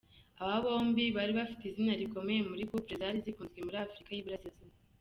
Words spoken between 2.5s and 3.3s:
‘couple’ zari